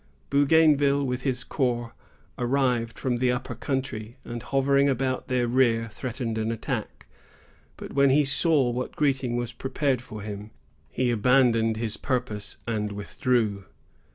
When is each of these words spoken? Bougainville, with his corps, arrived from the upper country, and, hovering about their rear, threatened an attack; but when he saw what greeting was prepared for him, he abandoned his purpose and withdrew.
Bougainville, 0.31 1.03
with 1.05 1.21
his 1.21 1.43
corps, 1.43 1.93
arrived 2.39 2.97
from 2.97 3.17
the 3.17 3.31
upper 3.31 3.53
country, 3.53 4.17
and, 4.25 4.41
hovering 4.41 4.89
about 4.89 5.27
their 5.27 5.47
rear, 5.47 5.89
threatened 5.91 6.39
an 6.39 6.51
attack; 6.51 7.05
but 7.77 7.93
when 7.93 8.09
he 8.09 8.25
saw 8.25 8.71
what 8.71 8.95
greeting 8.95 9.35
was 9.35 9.53
prepared 9.53 10.01
for 10.01 10.23
him, 10.23 10.49
he 10.89 11.11
abandoned 11.11 11.77
his 11.77 11.97
purpose 11.97 12.57
and 12.65 12.91
withdrew. 12.93 13.65